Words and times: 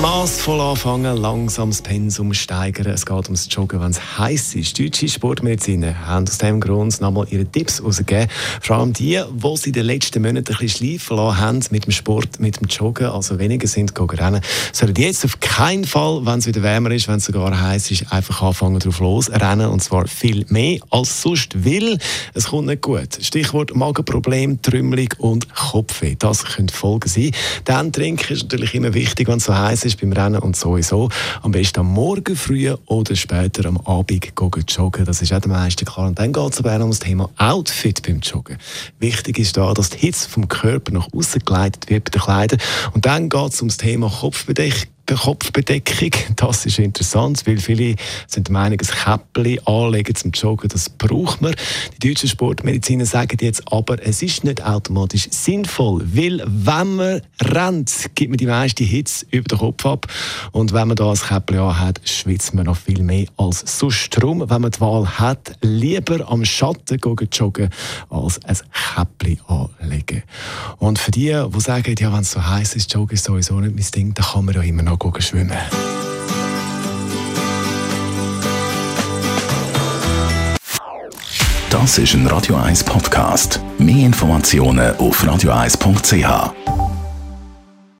Massvoll 0.00 0.60
anfangen, 0.62 1.14
langsam 1.18 1.68
das 1.68 1.82
Pensum 1.82 2.32
steigern. 2.32 2.86
Es 2.86 3.04
geht 3.04 3.24
ums 3.26 3.48
Joggen, 3.50 3.82
wenn 3.82 3.90
es 3.90 4.18
heiß 4.18 4.54
ist. 4.54 4.78
Deutsche 4.78 5.08
Sportmediziner 5.08 6.06
haben 6.06 6.26
aus 6.26 6.38
diesem 6.38 6.58
Grund 6.58 6.98
nochmal 7.02 7.26
ihre 7.28 7.44
Tipps 7.44 7.80
herausgegeben. 7.80 8.28
Vor 8.62 8.76
allem 8.76 8.94
die, 8.94 9.20
die 9.30 9.56
sie 9.58 9.66
in 9.66 9.72
den 9.74 9.84
letzten 9.84 10.22
Monaten 10.22 10.54
ein 10.54 10.58
bisschen 10.58 10.88
schleifen 10.88 11.16
lassen 11.18 11.38
haben 11.38 11.60
mit 11.70 11.84
dem 11.84 11.92
Sport, 11.92 12.40
mit 12.40 12.58
dem 12.58 12.68
Joggen, 12.68 13.08
also 13.08 13.38
weniger 13.38 13.68
sind 13.68 13.94
gegangen 13.94 14.18
rennen, 14.18 14.40
sollen 14.72 14.94
jetzt 14.96 15.26
auf 15.26 15.38
keinen 15.40 15.84
Fall, 15.84 16.24
wenn 16.24 16.38
es 16.38 16.46
wieder 16.46 16.62
wärmer 16.62 16.92
ist, 16.92 17.06
wenn 17.06 17.16
es 17.16 17.26
sogar 17.26 17.60
heiß 17.60 17.90
ist, 17.90 18.10
einfach 18.10 18.40
anfangen 18.40 18.78
drauf 18.78 19.00
losrennen. 19.00 19.68
Und 19.68 19.82
zwar 19.82 20.06
viel 20.08 20.46
mehr 20.48 20.78
als 20.88 21.20
sonst, 21.20 21.62
weil 21.62 21.98
es 22.32 22.46
kommt 22.46 22.68
nicht 22.68 22.80
gut. 22.80 23.18
Stichwort 23.20 23.76
Magenproblem, 23.76 24.62
Trümmelung 24.62 25.08
und 25.18 25.54
Kopfweh. 25.54 26.16
Das 26.18 26.42
könnte 26.42 26.74
Folgen 26.74 27.10
sein. 27.10 27.32
Dann 27.66 27.92
trinken 27.92 28.32
ist 28.32 28.44
natürlich 28.44 28.74
immer 28.74 28.94
wichtig, 28.94 29.28
wenn 29.28 29.36
es 29.36 29.44
so 29.44 29.54
heiß 29.54 29.84
ist 29.84 29.89
beim 29.96 30.12
Rennen 30.12 30.40
und 30.40 30.56
sowieso. 30.56 31.08
Am 31.42 31.52
besten 31.52 31.80
am 31.80 31.92
Morgen 31.92 32.36
früh 32.36 32.72
oder 32.86 33.16
später 33.16 33.66
am 33.66 33.78
Abend 33.78 34.32
joggen. 34.68 35.04
Das 35.04 35.22
ist 35.22 35.32
auch 35.32 35.40
den 35.40 35.52
meisten 35.52 35.84
klar. 35.84 36.08
Und 36.08 36.18
dann 36.18 36.32
geht 36.32 36.52
es 36.52 36.58
aber 36.58 36.76
auch 36.76 36.80
um 36.80 36.90
das 36.90 36.98
Thema 36.98 37.30
Outfit 37.38 38.02
beim 38.02 38.20
Joggen. 38.20 38.58
Wichtig 38.98 39.38
ist 39.38 39.56
da, 39.56 39.72
dass 39.74 39.90
die 39.90 39.98
Hitze 39.98 40.28
vom 40.28 40.48
Körper 40.48 40.92
nach 40.92 41.08
außen 41.12 41.42
geleitet 41.44 41.88
wird 41.88 42.04
bei 42.04 42.10
den 42.10 42.22
Kleidern. 42.22 42.58
Und 42.92 43.06
dann 43.06 43.28
geht 43.28 43.52
es 43.52 43.62
um 43.62 43.68
das 43.68 43.76
Thema 43.76 44.10
Kopfbedeckung. 44.10 44.90
Kopfbedeckung. 45.16 46.10
Das 46.36 46.66
ist 46.66 46.78
interessant, 46.78 47.46
weil 47.46 47.58
viele 47.58 47.96
sind 48.26 48.48
der 48.48 48.52
Meinung, 48.52 48.78
ein 48.80 48.86
Käppchen 48.86 49.66
anlegen 49.66 50.14
zum 50.14 50.30
Joggen, 50.32 50.68
das 50.68 50.88
braucht 50.90 51.40
man. 51.40 51.54
Die 52.00 52.08
deutschen 52.08 52.28
Sportmediziner 52.28 53.06
sagen 53.06 53.38
jetzt 53.40 53.70
aber, 53.72 54.04
es 54.04 54.22
ist 54.22 54.44
nicht 54.44 54.64
automatisch 54.64 55.28
sinnvoll, 55.30 56.02
weil 56.12 56.42
wenn 56.46 56.96
man 56.96 57.20
rennt, 57.42 57.92
gibt 58.14 58.30
man 58.30 58.38
die 58.38 58.46
meiste 58.46 58.84
Hitze 58.84 59.26
über 59.30 59.48
den 59.48 59.58
Kopf 59.58 59.86
ab 59.86 60.06
und 60.52 60.72
wenn 60.72 60.88
man 60.88 60.96
da 60.96 61.10
ein 61.10 61.16
Käppchen 61.16 61.60
anhat, 61.60 62.00
schwitzt 62.04 62.54
man 62.54 62.66
noch 62.66 62.76
viel 62.76 63.02
mehr 63.02 63.26
als 63.36 63.64
sonst. 63.78 64.16
Darum, 64.16 64.48
wenn 64.48 64.62
man 64.62 64.70
die 64.70 64.80
Wahl 64.80 65.06
hat, 65.18 65.56
lieber 65.62 66.30
am 66.30 66.44
Schatten 66.44 66.98
joggen 67.32 67.70
als 68.08 68.42
ein 68.44 68.56
Käppchen. 68.94 69.40
Und 70.80 70.98
für 70.98 71.10
die, 71.10 71.26
die 71.26 71.60
sagen, 71.60 71.94
ja, 71.98 72.12
wenn 72.12 72.20
es 72.20 72.32
so 72.32 72.44
heiß 72.44 72.74
ist, 72.74 72.92
Joggen 72.92 73.14
ist 73.14 73.24
sowieso 73.24 73.60
nicht 73.60 73.76
mein 73.76 73.90
Ding, 73.94 74.14
dann 74.14 74.24
kann 74.24 74.46
man 74.46 74.54
ja 74.54 74.62
immer 74.62 74.82
noch 74.82 74.98
schwimmen. 75.20 75.56
Das 81.68 81.98
ist 81.98 82.14
ein 82.14 82.26
Radio 82.26 82.56
1 82.56 82.82
Podcast. 82.84 83.60
Mehr 83.78 84.06
Informationen 84.06 84.96
auf 84.96 85.22
radio1.ch. 85.22 86.89